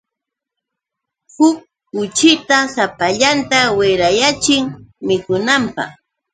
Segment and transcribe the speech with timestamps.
[1.35, 1.57] Huk
[1.91, 4.63] kuchita sapallanta wirayaachin
[5.07, 5.89] mikunanpaq.